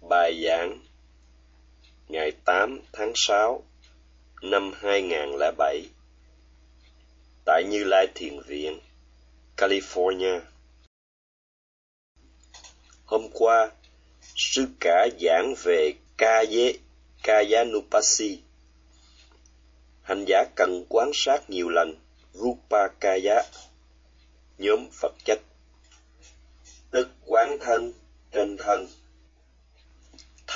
[0.00, 0.78] Bài giảng
[2.08, 3.62] ngày 8 tháng 6
[4.42, 5.88] năm 2007
[7.44, 8.80] tại Như Lai Thiền Viện,
[9.56, 10.40] California.
[13.04, 13.70] Hôm qua,
[14.36, 16.72] sư cả giảng về Kaya,
[17.22, 18.40] Kayanupasi.
[20.02, 21.94] Hành giả cần quan sát nhiều lần
[22.32, 23.42] Rupa Kaya,
[24.58, 25.40] nhóm Phật chất,
[26.90, 27.92] tức quán thân
[28.32, 28.86] trên thân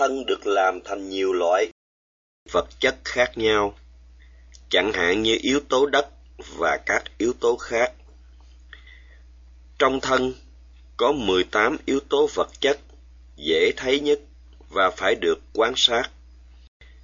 [0.02, 1.66] thân được làm thành nhiều loại
[2.52, 3.74] vật chất khác nhau,
[4.69, 6.06] chẳng hạn như yếu tố đất
[6.56, 7.93] và các yếu tố khác.
[9.79, 10.34] Trong thân
[10.96, 12.79] có 18 yếu tố vật chất
[13.37, 14.20] dễ thấy nhất
[14.70, 16.10] và phải được quan sát.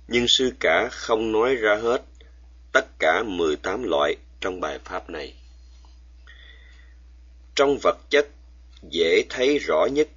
[0.08, 2.02] Nhưng sư cả không nói ra hết
[2.72, 5.34] tất cả 18 loại trong bài pháp này.
[7.54, 8.28] Trong vật chất
[8.90, 10.08] dễ thấy rõ nhất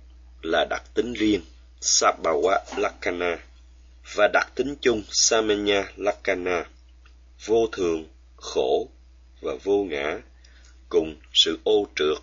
[0.42, 1.42] là đặc tính riêng
[1.82, 3.40] Sabawa Lakana
[4.14, 6.66] và đặc tính chung Samanya Lakana,
[7.46, 8.90] vô thường, khổ
[9.42, 10.22] và vô ngã,
[10.90, 12.18] cùng sự ô trượt.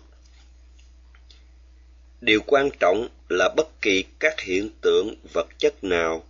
[2.21, 6.23] Điều quan trọng là bất kỳ các hiện tượng vật chất nào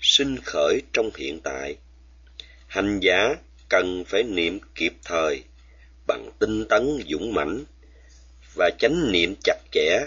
[0.00, 1.76] sinh khởi trong hiện tại.
[2.66, 3.36] Hành giả
[3.68, 5.44] cần phải niệm kịp thời
[6.06, 7.64] bằng tinh tấn dũng mãnh
[8.54, 10.06] và chánh niệm chặt chẽ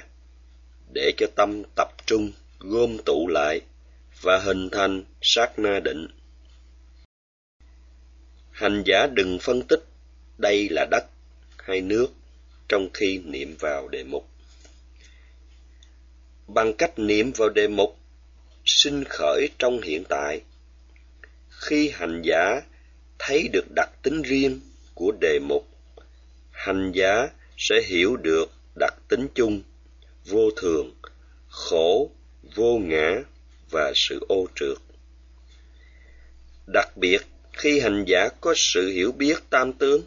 [0.94, 3.62] để cho tâm tập trung gom tụ lại
[4.22, 6.08] và hình thành sát na định.
[8.52, 9.84] Hành giả đừng phân tích
[10.38, 11.06] đây là đất
[11.58, 12.08] hay nước
[12.70, 14.30] trong khi niệm vào đề mục.
[16.48, 18.00] Bằng cách niệm vào đề mục
[18.66, 20.42] sinh khởi trong hiện tại,
[21.50, 22.62] khi hành giả
[23.20, 24.62] thấy được đặc tính riêng
[24.94, 25.68] của đề mục,
[26.52, 29.62] hành giả sẽ hiểu được đặc tính chung,
[30.26, 30.96] vô thường,
[31.48, 32.12] khổ
[32.58, 33.24] vô ngã
[33.70, 34.78] và sự ô trượt.
[36.74, 37.22] Đặc biệt
[37.54, 40.02] khi hành giả có sự hiểu biết tam tướng,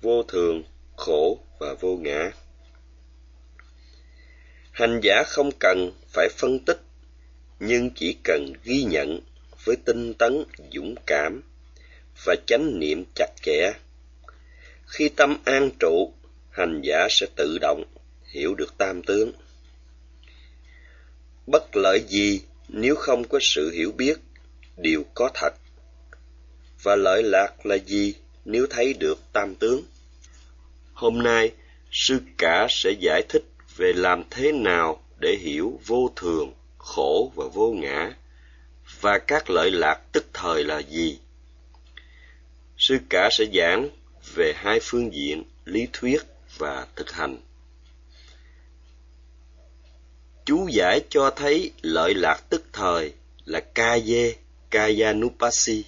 [0.00, 0.62] vô thường,
[0.96, 2.32] khổ và vô ngã.
[4.72, 6.80] Hành giả không cần phải phân tích,
[7.60, 9.20] nhưng chỉ cần ghi nhận
[9.64, 11.42] với tinh tấn dũng cảm
[12.24, 13.72] và chánh niệm chặt chẽ.
[14.86, 16.14] Khi tâm an trụ,
[16.50, 17.84] hành giả sẽ tự động
[18.32, 19.32] hiểu được tam tướng
[21.50, 24.14] bất lợi gì nếu không có sự hiểu biết?
[24.76, 25.54] Điều có thật.
[26.82, 29.82] Và lợi lạc là gì nếu thấy được tam tướng?
[30.92, 31.52] Hôm nay,
[31.90, 33.44] sư cả sẽ giải thích
[33.76, 38.14] về làm thế nào để hiểu vô thường, khổ và vô ngã,
[39.00, 41.18] và các lợi lạc tức thời là gì.
[42.78, 43.88] Sư cả sẽ giảng
[44.34, 46.22] về hai phương diện lý thuyết
[46.58, 47.38] và thực hành
[50.50, 53.12] chú giải cho thấy lợi lạc tức thời
[53.44, 54.34] là Kaye
[54.70, 55.84] Kayanupasi,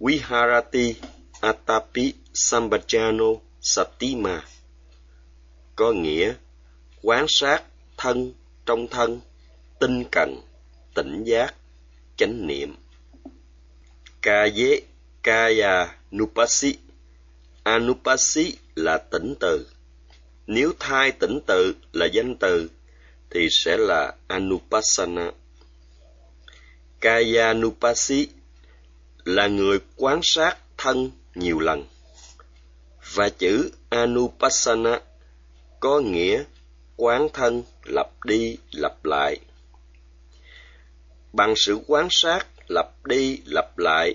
[0.00, 0.94] Viharati
[1.40, 4.44] Atapi Sambhajano Satima,
[5.76, 6.34] có nghĩa
[7.02, 7.62] quán sát
[7.96, 8.32] thân
[8.66, 9.20] trong thân,
[9.80, 10.40] tinh cần,
[10.94, 11.54] tỉnh giác,
[12.16, 12.76] chánh niệm.
[14.22, 14.80] Kaye
[15.22, 16.74] Kaya Nupasi
[17.62, 19.66] Anupasi là tỉnh từ.
[20.46, 22.68] Nếu thai tỉnh tự là danh từ
[23.30, 25.30] thì sẽ là Anupassana.
[27.00, 28.28] Kayanupasi
[29.24, 31.84] là người quan sát thân nhiều lần.
[33.14, 35.00] Và chữ Anupassana
[35.80, 36.44] có nghĩa
[36.96, 39.38] quán thân lặp đi lặp lại.
[41.32, 44.14] Bằng sự quan sát lặp đi lặp lại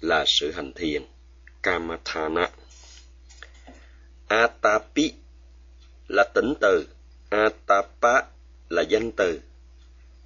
[0.00, 1.02] là sự hành thiền,
[1.62, 2.50] Kamathana.
[4.28, 5.12] Atapi
[6.08, 6.86] là tỉnh từ,
[7.30, 8.31] Atapa
[8.72, 9.40] là danh từ.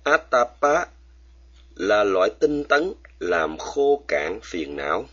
[0.05, 0.85] Atapa
[1.75, 5.05] là loại tinh tấn làm khô cạn phiền não.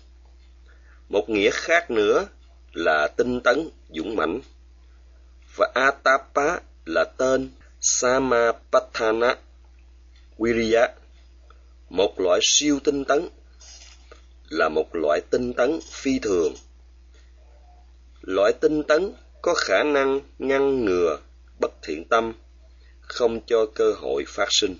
[1.09, 2.25] Một nghĩa khác nữa
[2.73, 4.41] là tinh tấn dũng mãnh.
[5.57, 7.49] Và Atapa là tên
[7.79, 9.35] Samapatthana
[10.37, 10.87] wiriya
[11.89, 13.29] một loại siêu tinh tấn,
[14.49, 16.53] là một loại tinh tấn phi thường.
[18.21, 21.17] Loại tinh tấn có khả năng ngăn ngừa
[21.59, 22.33] bất thiện tâm
[23.13, 24.75] không cho cơ hội phát sinh.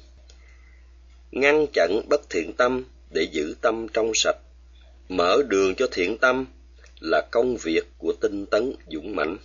[1.31, 4.37] Ngăn chặn bất thiện tâm để giữ tâm trong sạch.
[5.09, 6.45] Mở đường cho thiện tâm
[6.99, 9.37] là công việc của tinh tấn dũng mãnh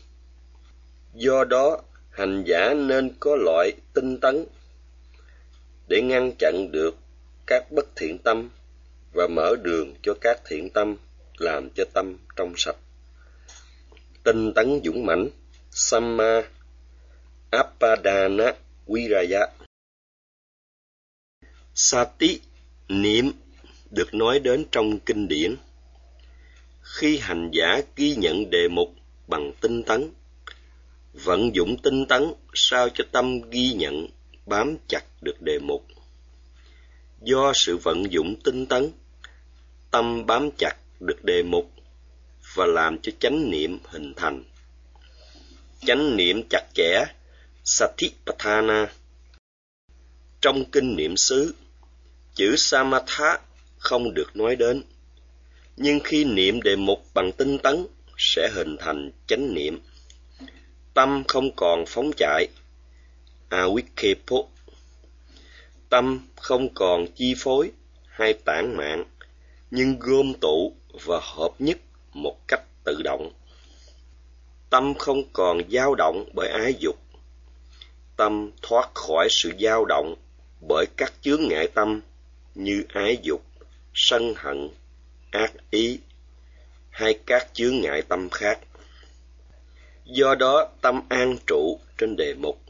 [1.14, 1.78] do đó,
[2.10, 4.44] hành giả nên có loại tinh tấn
[5.88, 6.96] để ngăn chặn được
[7.46, 8.50] các bất thiện tâm
[9.12, 10.96] và mở đường cho các thiện tâm,
[11.38, 12.76] làm cho tâm trong sạch.
[14.22, 15.28] Tinh tấn dũng mãnh
[15.70, 16.42] samma
[17.50, 18.54] appadana
[18.88, 19.46] Viraya.
[21.74, 22.40] Sati,
[22.88, 23.32] niệm,
[23.90, 25.56] được nói đến trong kinh điển.
[26.82, 28.94] Khi hành giả ghi nhận đề mục
[29.26, 30.10] bằng tinh tấn,
[31.12, 34.08] vận dụng tinh tấn sao cho tâm ghi nhận,
[34.46, 35.86] bám chặt được đề mục.
[37.22, 38.90] Do sự vận dụng tinh tấn,
[39.90, 41.72] tâm bám chặt được đề mục
[42.54, 44.44] và làm cho chánh niệm hình thành.
[45.80, 47.04] Chánh niệm chặt chẽ,
[47.70, 48.92] Satipatthana.
[50.40, 51.54] Trong kinh niệm xứ,
[52.34, 53.38] chữ Samatha
[53.78, 54.82] không được nói đến,
[55.76, 57.86] nhưng khi niệm đề mục bằng tinh tấn
[58.18, 59.80] sẽ hình thành chánh niệm.
[60.94, 62.48] Tâm không còn phóng chạy,
[63.50, 64.46] awikepo.
[65.88, 67.70] Tâm không còn chi phối
[68.06, 69.04] hay tản mạn,
[69.70, 71.78] nhưng gom tụ và hợp nhất
[72.12, 73.32] một cách tự động.
[74.70, 76.98] Tâm không còn dao động bởi ái dục.
[78.18, 80.14] Tâm thoát khỏi sự dao động
[80.68, 82.00] bởi các chướng ngại tâm
[82.54, 83.44] như ái dục,
[83.94, 84.70] sân hận,
[85.30, 85.98] ác ý
[86.90, 88.58] hay các chướng ngại tâm khác.
[90.04, 92.60] Do đó tâm an trụ trên đề mục.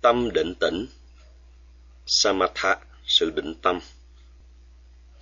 [0.00, 0.86] Tâm định tĩnh,
[2.06, 2.76] samatha,
[3.06, 3.80] sự định tâm.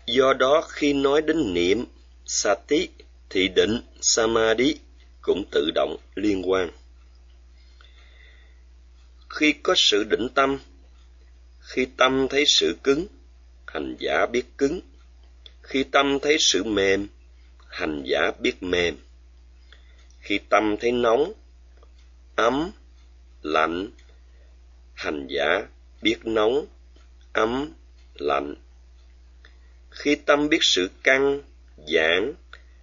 [0.07, 1.85] Do đó khi nói đến niệm,
[2.27, 2.89] sati,
[3.31, 4.79] thì định, samadhi
[5.23, 6.71] cũng tự động liên quan.
[9.35, 10.59] Khi có sự định tâm,
[11.61, 13.07] khi tâm thấy sự cứng,
[13.67, 14.81] hành giả biết cứng.
[15.63, 17.09] Khi tâm thấy sự mềm,
[17.69, 18.97] hành giả biết mềm.
[20.21, 21.33] Khi tâm thấy nóng,
[22.37, 22.71] ấm,
[23.43, 23.91] lạnh,
[24.95, 25.67] hành giả
[26.03, 26.67] biết nóng,
[27.33, 27.73] ấm,
[28.15, 28.55] lạnh.
[29.91, 31.43] Khi tâm biết sự căng,
[31.89, 32.33] giãn,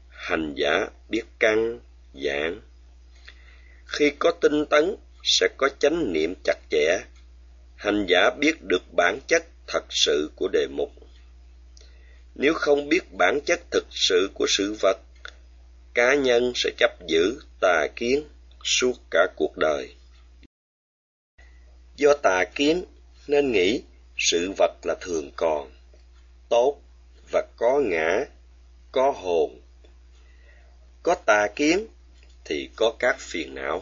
[0.10, 1.80] hành giả biết căng,
[2.14, 2.62] giãn.
[3.86, 7.00] Khi có tinh tấn, sẽ có chánh niệm chặt chẽ.
[7.76, 10.92] Hành giả biết được bản chất thật sự của đề mục.
[12.36, 14.98] Nếu không biết bản chất thực sự của sự vật,
[15.94, 18.24] cá nhân sẽ chấp giữ tà kiến
[18.64, 19.96] suốt cả cuộc đời.
[21.96, 22.84] Do tà kiến
[23.28, 23.82] nên nghĩ
[24.18, 25.72] sự vật là thường còn,
[26.50, 26.82] tốt
[27.32, 28.26] và có ngã,
[28.92, 29.62] có hồn.
[31.04, 31.88] Có tà kiến
[32.46, 33.82] thì có các phiền não.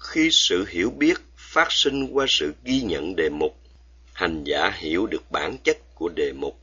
[0.00, 3.56] Khi sự hiểu biết phát sinh qua sự ghi nhận đề mục,
[4.12, 6.60] hành giả hiểu được bản chất của đề mục.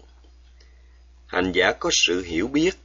[1.28, 2.76] Hành giả có sự hiểu biết,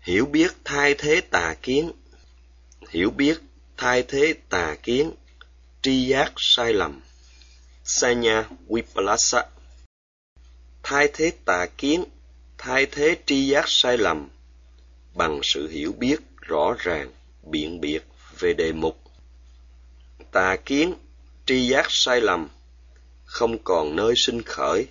[0.00, 1.92] hiểu biết thay thế tà kiến,
[2.90, 3.40] hiểu biết
[3.76, 5.10] thay thế tà kiến,
[5.82, 7.00] tri giác sai lầm.
[7.84, 9.44] Sanya Vipalasa
[10.82, 12.04] Thay thế tà kiến,
[12.58, 14.28] thay thế tri giác sai lầm
[15.14, 17.12] bằng sự hiểu biết rõ ràng,
[17.42, 18.00] biện biệt
[18.38, 18.99] về đề mục.
[20.32, 20.94] Tà kiến,
[21.46, 22.48] tri giác sai lầm
[23.24, 24.86] không còn nơi sinh khởi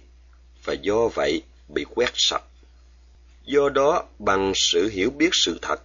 [0.64, 2.44] và do vậy bị quét sạch.
[3.44, 5.82] Do đó, bằng sự hiểu biết sự thật,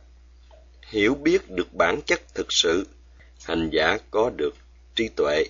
[0.86, 2.86] hiểu biết được bản chất thực sự,
[3.44, 4.54] hành giả có được
[4.94, 5.44] trí tuệ.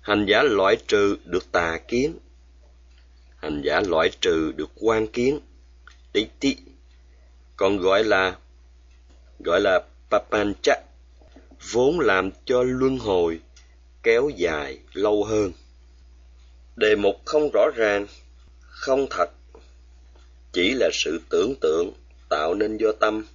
[0.00, 2.18] Hành giả loại trừ được tà kiến.
[3.36, 5.40] Hành giả loại trừ được quan kiến,
[6.12, 6.56] tí tí,
[7.56, 8.36] còn gọi là
[9.38, 10.76] gọi là papancha,
[11.72, 13.40] vốn làm cho luân hồi
[14.02, 15.52] kéo dài lâu hơn.
[16.76, 18.06] Đề mục không rõ ràng,
[18.60, 19.30] không thật,
[20.52, 21.92] chỉ là sự tưởng tượng
[22.28, 23.26] tạo nên do tâm,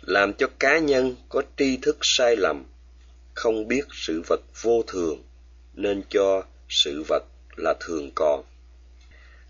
[0.00, 2.64] làm cho cá nhân có tri thức sai lầm,
[3.34, 5.22] không biết sự vật vô thường
[5.74, 7.24] nên cho sự vật
[7.56, 8.44] là thường còn.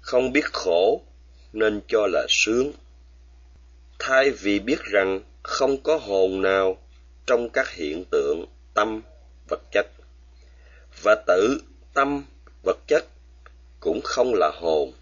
[0.01, 1.03] Không biết khổ
[1.53, 2.73] nên cho là sướng.
[3.99, 6.82] Thay vì biết rằng không có hồn nào
[7.27, 9.03] trong các hiện tượng tâm,
[9.49, 9.87] vật chất.
[11.03, 11.63] Và tự
[11.95, 12.25] tâm,
[12.63, 13.05] vật chất
[13.81, 14.93] cũng không là hồn,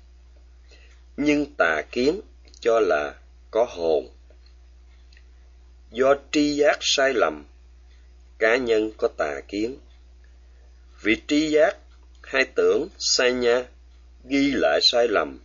[1.16, 2.20] nhưng tà kiến
[2.60, 3.14] cho là
[3.50, 4.08] có hồn.
[5.90, 7.44] Do tri giác sai lầm,
[8.38, 9.76] cá nhân có tà kiến.
[11.02, 11.76] Vì tri giác
[12.22, 13.64] hay tưởng sai nha,
[14.24, 15.38] ghi lại sai lầm,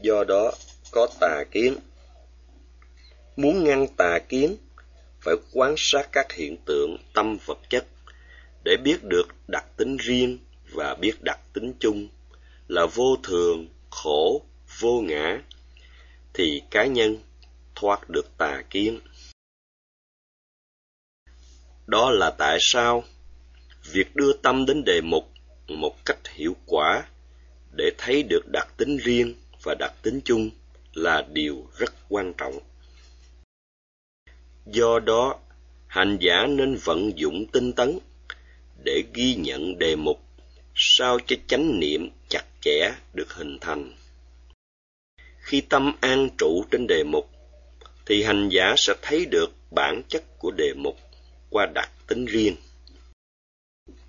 [0.00, 0.52] do đó
[0.90, 1.76] có tà kiến.
[3.36, 4.56] Muốn ngăn tà kiến
[5.26, 7.86] phải quan sát các hiện tượng tâm vật chất
[8.64, 10.38] để biết được đặc tính riêng
[10.72, 12.08] và biết đặc tính chung
[12.68, 14.42] là vô thường, khổ,
[14.80, 15.42] vô ngã,
[16.34, 17.18] thì cá nhân
[17.74, 19.00] thoát được tà kiến.
[21.86, 23.04] Đó là tại sao
[23.92, 25.30] việc đưa tâm đến đề mục
[25.68, 27.06] một cách hiệu quả
[27.76, 30.50] để thấy được đặc tính riêng và đặc tính chung
[30.94, 32.58] là điều rất quan trọng.
[34.66, 35.38] Do đó,
[35.86, 37.98] hành giả nên vận dụng tinh tấn
[38.84, 40.20] để ghi nhận đề mục
[40.74, 43.92] sao cho chánh niệm chặt chẽ được hình thành.
[45.38, 47.30] Khi tâm an trụ trên đề mục,
[48.06, 50.96] thì hành giả sẽ thấy được bản chất của đề mục
[51.50, 52.56] qua đặc tính riêng.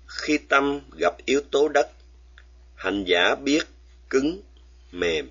[0.06, 1.88] Khi tâm gặp yếu tố đất,
[2.74, 3.62] hành giả biết
[4.10, 4.40] cứng,
[4.92, 5.30] mềm.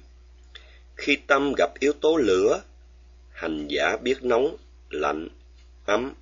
[0.95, 2.61] Khi tâm gặp yếu tố lửa,
[3.31, 4.57] hành giả biết nóng,
[4.89, 5.27] lạnh,
[5.85, 6.13] ấm.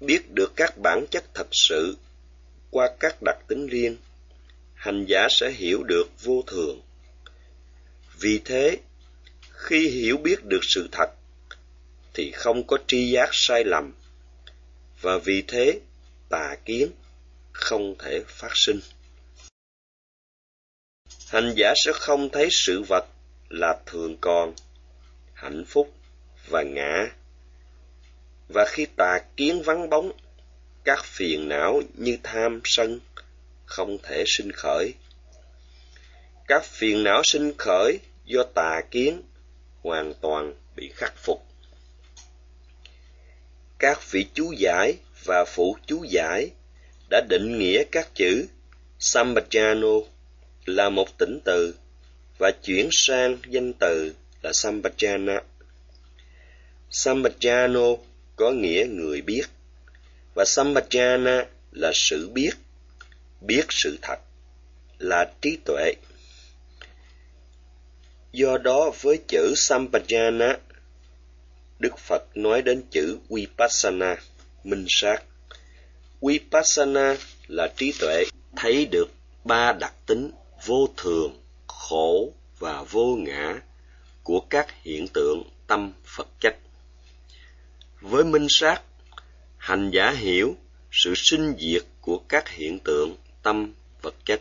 [0.00, 1.96] Biết được các bản chất thật sự
[2.70, 3.96] qua các đặc tính riêng,
[4.74, 6.80] hành giả sẽ hiểu được vô thường.
[8.20, 8.78] Vì thế,
[9.52, 11.10] khi hiểu biết được sự thật,
[12.14, 13.92] thì không có tri giác sai lầm,
[15.00, 15.80] và vì thế
[16.28, 16.90] tà kiến
[17.52, 18.80] không thể phát sinh.
[21.28, 23.06] Hành giả sẽ không thấy sự vật
[23.48, 24.54] là thường còn,
[25.34, 25.94] hạnh phúc
[26.48, 27.10] và ngã.
[28.54, 30.12] Và khi tà kiến vắng bóng,
[30.84, 33.00] các phiền não như tham sân
[33.64, 34.94] không thể sinh khởi.
[36.48, 39.22] Các phiền não sinh khởi do tà kiến
[39.82, 41.46] hoàn toàn bị khắc phục.
[43.78, 44.94] Các vị chú giải
[45.24, 46.50] và phụ chú giải
[47.10, 48.46] đã định nghĩa các chữ
[49.00, 50.04] Sambhajano
[50.64, 51.74] là một tỉnh từ
[52.38, 55.40] và chuyển sang danh từ là Sambhajana.
[56.90, 57.96] Sambhajano
[58.42, 59.42] có nghĩa người biết
[60.34, 62.50] và Sambhajana là sự biết,
[63.40, 64.18] biết sự thật,
[64.98, 65.94] là trí tuệ.
[68.32, 70.56] Do đó với chữ Sambhajana,
[71.78, 74.16] Đức Phật nói đến chữ Vipassana,
[74.64, 75.22] minh sát.
[76.22, 77.16] Vipassana
[77.48, 78.24] là trí tuệ,
[78.56, 79.10] thấy được
[79.44, 80.30] ba đặc tính
[80.66, 83.60] vô thường, khổ và vô ngã
[84.22, 86.56] của các hiện tượng tâm Phật chất.
[88.02, 88.82] Với minh sát,
[89.56, 90.56] hành giả hiểu
[90.90, 94.40] sự sinh diệt của các hiện tượng tâm vật chất.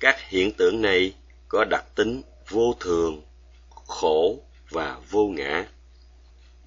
[0.00, 1.14] Các hiện tượng này
[1.48, 3.22] có đặc tính vô thường,
[3.86, 4.38] khổ
[4.70, 5.66] và vô ngã.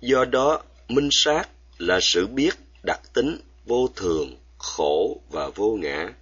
[0.02, 6.14] Do đó, minh sát là sự biết đặc tính vô thường, khổ và vô ngã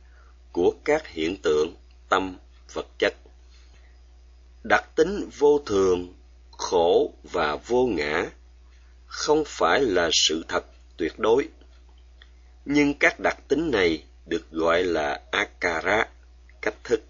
[0.52, 1.76] của các hiện tượng
[2.10, 2.38] tâm
[2.74, 3.14] vật chất.
[4.64, 6.14] Đặc tính vô thường,
[6.52, 8.30] khổ và vô ngã
[9.12, 10.66] không phải là sự thật
[10.98, 11.48] tuyệt đối.
[12.66, 16.06] Nhưng các đặc tính này được gọi là akara,
[16.62, 17.02] cách thức.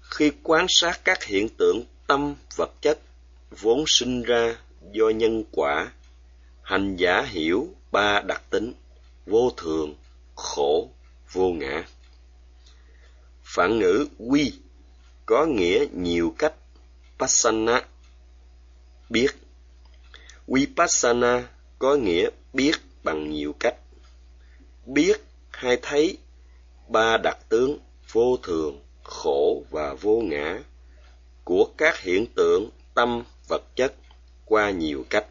[0.00, 2.98] Khi quan sát các hiện tượng tâm vật chất
[3.50, 4.56] vốn sinh ra
[4.92, 5.92] do nhân quả,
[6.62, 8.72] hành giả hiểu ba đặc tính
[9.26, 9.94] vô thường,
[10.34, 10.90] khổ,
[11.32, 11.84] vô ngã.
[13.42, 14.52] Phản ngữ quy
[15.26, 16.54] có nghĩa nhiều cách,
[17.18, 17.84] pasana
[19.08, 19.41] biết.
[20.46, 22.72] Vipassana có nghĩa biết
[23.02, 23.76] bằng nhiều cách.
[24.86, 25.20] Biết
[25.50, 26.18] hay thấy
[26.88, 27.78] ba đặc tướng
[28.12, 30.58] vô thường, khổ và vô ngã
[31.44, 33.94] của các hiện tượng tâm vật chất
[34.44, 35.26] qua nhiều cách.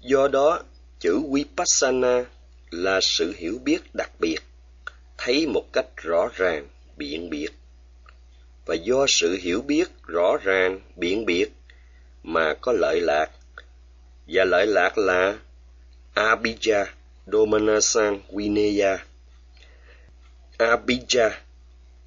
[0.00, 0.62] Do đó,
[0.98, 2.24] chữ Vipassana
[2.70, 4.38] là sự hiểu biết đặc biệt,
[5.18, 7.50] thấy một cách rõ ràng, biện biệt.
[8.66, 11.48] Và do sự hiểu biết rõ ràng, biện biệt
[12.22, 13.30] mà có lợi lạc
[14.26, 15.38] và lợi lạc là
[16.14, 16.84] abija
[17.26, 19.04] Domanasan Vineya.
[20.58, 21.30] abija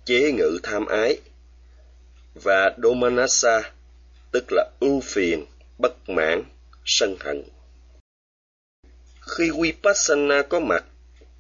[0.06, 1.18] chế ngự tham ái
[2.44, 3.72] và Domanasa
[4.32, 5.46] tức là ưu phiền,
[5.78, 6.44] bất mãn,
[6.86, 7.44] sân hận.
[9.20, 10.86] Khi Vipassana có mặt,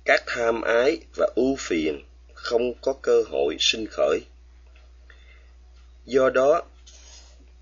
[0.06, 2.04] các tham ái và ưu phiền
[2.34, 4.20] không có cơ hội sinh khởi.
[6.06, 6.62] Do đó,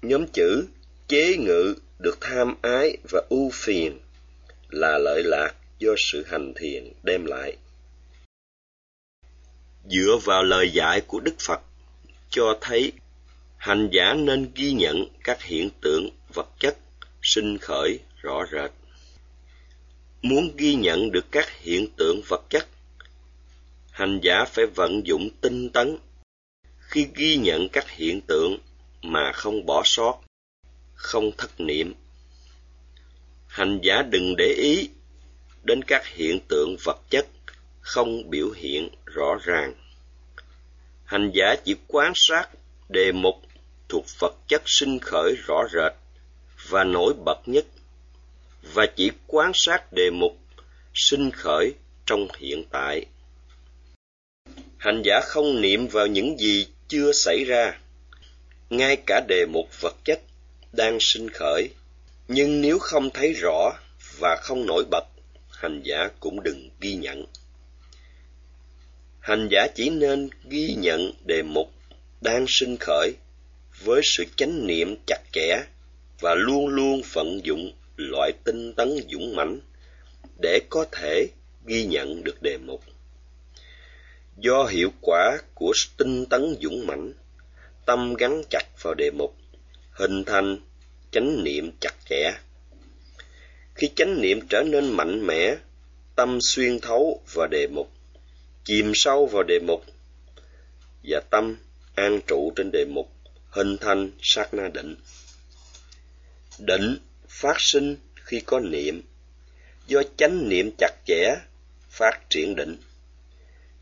[0.02, 0.66] nhóm chữ
[1.08, 4.00] chế ngự được tham ái và ưu phiền
[4.70, 7.58] là lợi lạc do sự hành thiền đem lại.
[9.90, 11.62] Dựa vào lời dạy của Đức Phật
[12.30, 12.92] cho thấy
[13.58, 16.78] hành giả nên ghi nhận các hiện tượng vật chất
[17.22, 18.72] sinh khởi rõ rệt.
[20.22, 22.68] Muốn ghi nhận được các hiện tượng vật chất,
[23.92, 25.98] hành giả phải vận dụng tinh tấn
[26.80, 28.58] khi ghi nhận các hiện tượng
[29.02, 30.25] mà không bỏ sót
[31.06, 31.94] không thất niệm.
[33.48, 34.90] Hành giả đừng để ý
[35.64, 37.26] đến các hiện tượng vật chất
[37.82, 39.74] không biểu hiện rõ ràng.
[41.06, 42.50] Hành giả chỉ quan sát
[42.90, 43.36] đề mục
[43.90, 45.94] thuộc vật chất sinh khởi rõ rệt
[46.70, 47.66] và nổi bật nhất
[48.74, 50.38] và chỉ quan sát đề mục
[50.94, 51.74] sinh khởi
[52.06, 53.06] trong hiện tại.
[54.78, 57.80] Hành giả không niệm vào những gì chưa xảy ra,
[58.70, 60.22] ngay cả đề mục vật chất
[60.76, 61.70] đang sinh khởi.
[62.28, 63.72] Nhưng nếu không thấy rõ
[64.20, 65.06] và không nổi bật,
[65.50, 67.26] hành giả cũng đừng ghi nhận.
[69.20, 71.72] Hành giả chỉ nên ghi nhận đề mục
[72.22, 73.14] đang sinh khởi
[73.84, 75.58] với sự chánh niệm chặt chẽ
[76.20, 79.60] và luôn luôn vận dụng loại tinh tấn dũng mãnh
[80.42, 81.28] để có thể
[81.66, 82.84] ghi nhận được đề mục.
[84.38, 87.14] Do hiệu quả của tinh tấn dũng mãnh,
[87.86, 89.36] tâm gắn chặt vào đề mục
[89.96, 90.58] hình thành,
[91.12, 92.34] chánh niệm chặt chẽ.
[93.76, 95.56] Khi chánh niệm trở nên mạnh mẽ,
[96.16, 97.92] tâm xuyên thấu vào đề mục,
[98.64, 99.86] chìm sâu vào đề mục,
[101.04, 101.58] và tâm
[101.96, 103.12] an trụ trên đề mục,
[103.50, 104.96] hình thành sát na định
[106.58, 106.98] định
[107.28, 109.02] phát sinh khi có niệm.
[109.88, 111.36] Do chánh niệm chặt chẽ,
[111.90, 112.78] phát triển định.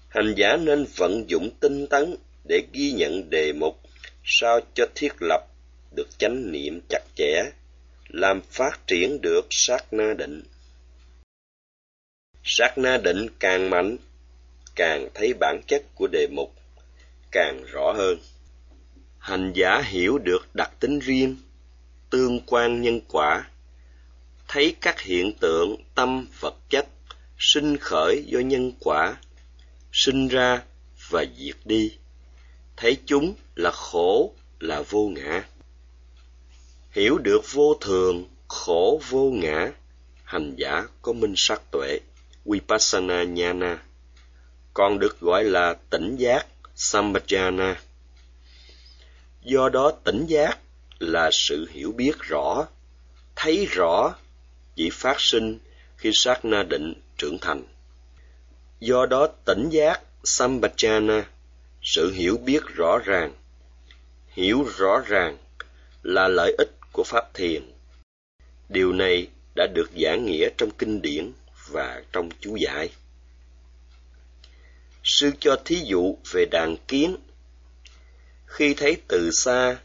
[0.10, 3.80] Hành giả nên vận dụng tinh tấn để ghi nhận đề mục,
[4.24, 5.53] sao cho thiết lập
[5.96, 7.44] được chánh niệm chặt chẽ,
[8.08, 10.44] làm phát triển được sát na định.
[12.44, 13.98] Sát na định càng mạnh,
[14.76, 16.56] càng thấy bản chất của đề mục
[17.32, 18.20] càng rõ hơn.
[19.20, 21.38] Hành giả hiểu được đặc tính riêng,
[22.10, 23.50] tương quan nhân quả,
[24.48, 26.86] thấy các hiện tượng tâm vật chất
[27.40, 29.18] sinh khởi do nhân quả,
[29.92, 30.62] sinh ra
[31.10, 31.98] và diệt đi,
[32.78, 35.44] thấy chúng là khổ, là vô ngã
[36.94, 39.72] hiểu được vô thường, khổ vô ngã.
[40.24, 42.00] Hành giả có minh sắc tuệ,
[42.46, 43.84] vipassana nhana
[44.74, 46.46] còn được gọi là tỉnh giác
[46.76, 47.76] sampajana
[49.44, 50.60] do đó tỉnh giác
[51.00, 52.68] là sự hiểu biết rõ,
[53.36, 54.16] thấy rõ
[54.76, 55.60] chỉ phát sinh
[55.98, 57.64] khi sát na định trưởng thành.
[58.80, 61.24] Do đó tỉnh giác sampajana
[61.82, 63.34] sự hiểu biết rõ ràng.
[64.28, 65.38] Hiểu rõ ràng
[66.04, 67.72] là lợi ích của pháp thiền.
[68.70, 71.32] Điều này đã được giảng nghĩa trong kinh điển
[71.68, 72.90] và trong chú giải.
[75.04, 77.16] Sư cho thí dụ về đàn kiến.
[78.46, 79.78] Khi thấy từ xa,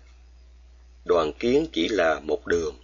[1.04, 2.76] đoàn kiến chỉ là một đường.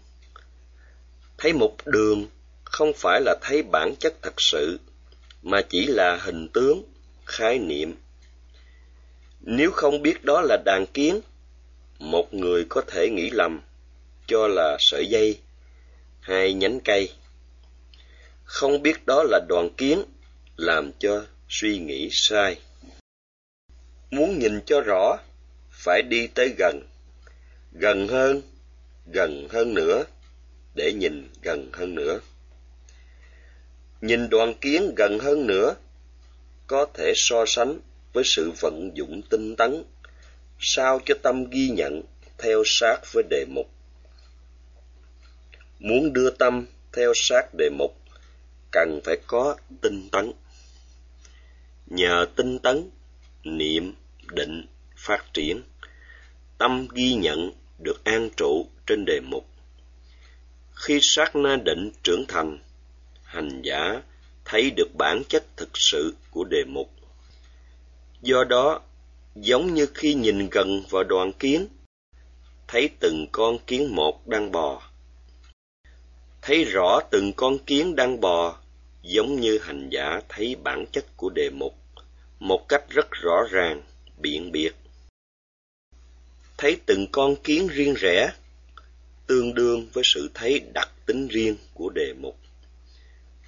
[1.38, 2.26] Thấy một đường
[2.64, 4.80] không phải là thấy bản chất thật sự,
[5.42, 6.82] mà chỉ là hình tướng,
[7.26, 7.94] khái niệm.
[9.40, 11.20] Nếu không biết đó là đàn kiến,
[11.98, 13.60] một người có thể nghĩ lầm
[14.26, 15.38] cho là sợi dây,
[16.20, 17.12] hai nhánh cây.
[18.44, 20.04] Không biết đó là đoàn kiến,
[20.56, 22.56] làm cho suy nghĩ sai.
[24.10, 25.16] Muốn nhìn cho rõ,
[25.70, 26.82] phải đi tới gần.
[27.72, 28.42] Gần hơn
[29.06, 30.04] gần hơn nữa,
[30.74, 32.20] để nhìn gần hơn nữa.
[34.00, 35.74] Nhìn đoàn kiến gần hơn nữa,
[36.66, 37.80] có thể so sánh
[38.12, 39.84] với sự vận dụng tinh tấn,
[40.60, 42.02] sao cho tâm ghi nhận
[42.38, 43.70] theo sát với đề mục
[45.78, 47.96] muốn đưa tâm theo sát đề mục,
[48.70, 50.32] cần phải có tinh tấn.
[51.87, 52.90] Nhờ tinh tấn,
[53.44, 53.94] niệm,
[54.32, 55.62] định, phát triển,
[56.58, 59.46] tâm ghi nhận được an trụ trên đề mục.
[60.74, 62.58] Khi sát na định trưởng thành,
[63.24, 64.02] hành giả
[64.44, 66.90] thấy được bản chất thực sự của đề mục.
[68.22, 68.80] Do đó,
[69.34, 71.66] giống như khi nhìn gần vào đoàn kiến,
[72.68, 74.82] thấy từng con kiến một đang bò
[76.46, 78.59] thấy rõ từng con kiến đang bò,
[79.02, 81.74] giống như hành giả thấy bản chất của đề mục,
[82.38, 83.83] một cách rất rõ ràng,
[84.18, 84.70] biện biệt.
[86.57, 88.33] Thấy từng con kiến riêng rẽ,
[89.26, 92.37] tương đương với sự thấy đặc tính riêng của đề mục.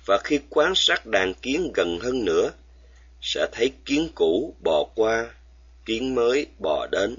[0.06, 2.50] Và khi quan sát đàn kiến gần hơn nữa,
[3.20, 5.34] sẽ thấy kiến cũ bò qua,
[5.84, 7.16] kiến mới bò đến.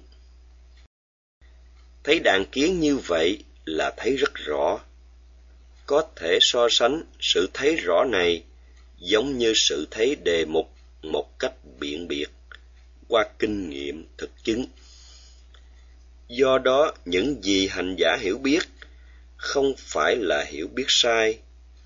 [2.04, 4.80] Thấy đàn kiến như vậy là thấy rất rõ
[5.88, 8.44] có thể so sánh sự thấy rõ này
[9.00, 12.28] giống như sự thấy đề mục một cách biện biệt
[13.08, 14.66] qua kinh nghiệm thực chứng.
[16.28, 18.60] Do đó, những gì hành giả hiểu biết
[19.38, 21.40] không phải là hiểu biết sai,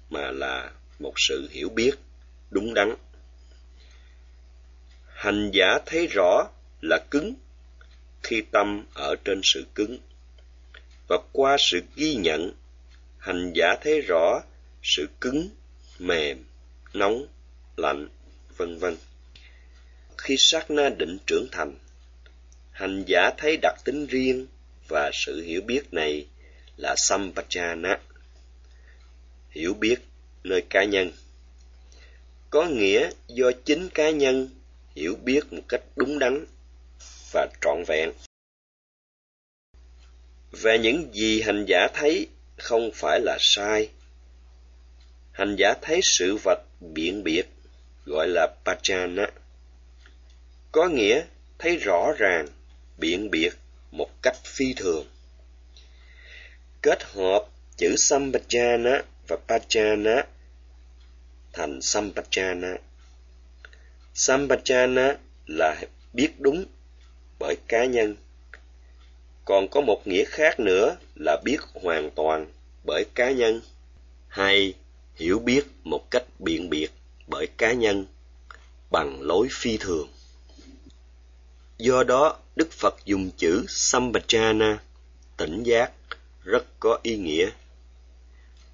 [0.09, 1.91] mà là một sự hiểu biết
[2.49, 2.95] đúng đắn.
[5.13, 6.47] Hành giả thấy rõ
[6.81, 7.33] là cứng
[8.23, 9.97] khi tâm ở trên sự cứng
[11.07, 12.51] và qua sự ghi nhận
[13.21, 14.41] hành giả thấy rõ
[14.83, 15.49] sự cứng,
[15.99, 16.45] mềm,
[16.93, 17.27] nóng,
[17.75, 18.09] lạnh,
[18.57, 18.97] vân vân.
[20.17, 21.75] Khi sát na định trưởng thành,
[22.71, 24.47] hành giả thấy đặc tính riêng
[24.87, 26.27] và sự hiểu biết này
[26.77, 27.97] là sampajana.
[29.49, 29.95] Hiểu biết
[30.43, 31.11] nơi cá nhân.
[32.49, 34.49] Có nghĩa do chính cá nhân
[34.95, 36.45] hiểu biết một cách đúng đắn
[37.33, 38.11] và trọn vẹn.
[40.51, 42.27] Về những gì hành giả thấy
[42.61, 43.89] không phải là sai
[45.31, 47.45] hành giả thấy sự vật biện biệt
[48.05, 49.27] gọi là pachana
[50.71, 51.23] có nghĩa
[51.59, 52.47] thấy rõ ràng,
[52.97, 53.53] biện biệt
[53.91, 55.07] một cách phi thường.
[56.81, 57.45] Kết hợp
[57.77, 60.25] chữ Sampajana và Pachana
[61.53, 62.77] thành Sampajana.
[64.15, 65.15] Sampajana
[65.47, 65.81] là
[66.13, 66.65] biết đúng
[67.39, 68.15] bởi cá nhân.
[69.51, 72.45] Còn có một nghĩa khác nữa là biết hoàn toàn
[72.83, 73.61] bởi cá nhân
[74.27, 74.73] hay
[75.15, 76.87] hiểu biết một cách biện biệt
[77.27, 78.05] bởi cá nhân
[78.91, 80.07] bằng lối phi thường.
[81.77, 84.77] Do đó, Đức Phật dùng chữ sambhajana
[85.37, 85.91] tỉnh giác,
[86.43, 87.49] rất có ý nghĩa.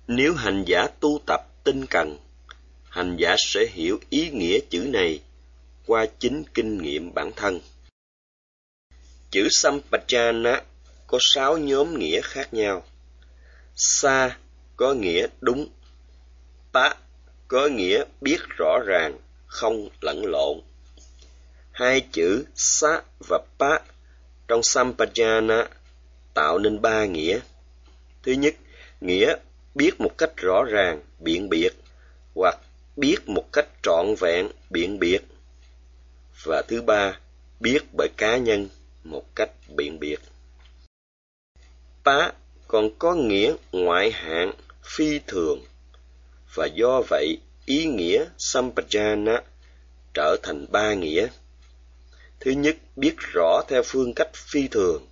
[0.07, 2.17] Nếu hành giả tu tập tinh cần,
[2.89, 5.19] hành giả sẽ hiểu ý nghĩa chữ này
[5.85, 7.59] qua chính kinh nghiệm bản thân.
[9.31, 10.61] Chữ Sampajana
[11.07, 12.83] có sáu nhóm nghĩa khác nhau.
[13.75, 14.37] Sa
[14.75, 15.67] có nghĩa đúng,
[16.73, 16.95] Pa
[17.47, 20.61] có nghĩa biết rõ ràng, không lẫn lộn.
[21.71, 23.79] Hai chữ Sa và Pa
[24.47, 25.65] trong Sampajana
[26.33, 27.39] tạo nên ba nghĩa.
[28.23, 28.55] Thứ nhất,
[29.01, 29.35] nghĩa
[29.75, 31.69] biết một cách rõ ràng, biện biệt,
[32.35, 32.57] hoặc
[32.95, 35.19] biết một cách trọn vẹn, biện biệt.
[36.43, 37.19] Và thứ ba,
[37.59, 38.69] biết bởi cá nhân
[39.09, 40.19] một cách biện biệt.
[42.03, 42.31] Tá
[42.67, 44.51] còn có nghĩa ngoại hạng,
[44.83, 45.65] phi thường,
[46.53, 49.41] và do vậy ý nghĩa Sampajana
[50.13, 51.27] trở thành ba nghĩa.
[52.39, 55.07] Thứ nhất, biết rõ theo phương cách phi thường.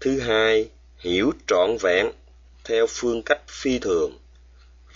[0.00, 2.10] Thứ hai, hiểu trọn vẹn
[2.64, 4.18] theo phương cách phi thường.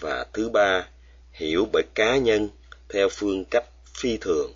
[0.00, 0.88] Và thứ ba,
[1.32, 2.48] hiểu bởi cá nhân
[2.88, 4.54] theo phương cách phi thường.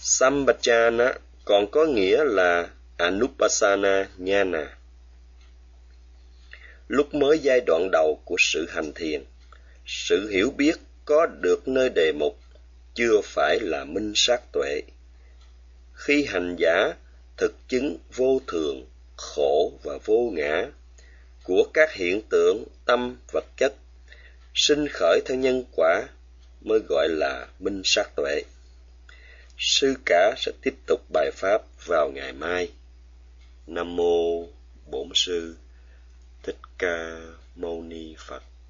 [0.00, 1.12] Sampajana
[1.46, 4.66] còn có nghĩa là Anupasana Jnana.
[6.88, 9.24] Lúc mới giai đoạn đầu của sự hành thiền,
[9.86, 12.38] sự hiểu biết có được nơi đề mục
[12.94, 14.82] chưa phải là minh sát tuệ.
[15.94, 16.94] Khi hành giả
[17.36, 20.66] thực chứng vô thường, khổ và vô ngã
[21.44, 23.74] của các hiện tượng tâm vật chất
[24.54, 26.02] sinh khởi theo nhân quả
[26.60, 28.42] mới gọi là minh sát tuệ.
[29.58, 32.72] Sư cả sẽ tiếp tục bài pháp vào ngày mai.
[33.66, 34.46] Nam mô
[34.86, 35.56] Bổn sư
[36.42, 37.20] Thích Ca
[37.56, 38.42] Mâu Ni Phật.